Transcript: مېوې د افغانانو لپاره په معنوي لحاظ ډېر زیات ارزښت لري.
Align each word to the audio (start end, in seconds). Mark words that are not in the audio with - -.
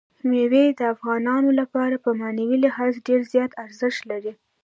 مېوې 0.29 0.65
د 0.79 0.81
افغانانو 0.93 1.49
لپاره 1.59 1.95
په 2.03 2.09
معنوي 2.19 2.57
لحاظ 2.65 2.93
ډېر 3.07 3.21
زیات 3.33 3.51
ارزښت 3.65 4.01
لري. 4.11 4.33